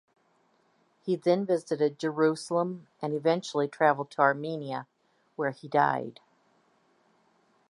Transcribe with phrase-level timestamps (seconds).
[0.99, 4.87] He then visited Jerusalem and eventually travelled to Armenia,
[5.35, 6.19] where he died.